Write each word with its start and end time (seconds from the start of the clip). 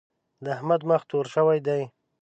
د 0.43 0.45
احمد 0.55 0.81
مخ 0.89 1.01
تور 1.09 1.25
شوی 1.33 1.59
دی. 1.67 1.81